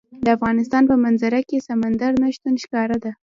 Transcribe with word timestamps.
د 0.25 0.27
افغانستان 0.37 0.83
په 0.91 0.95
منظره 1.03 1.41
کې 1.49 1.65
سمندر 1.67 2.11
نه 2.21 2.27
شتون 2.35 2.55
ښکاره 2.63 2.97
ده. 3.03 3.11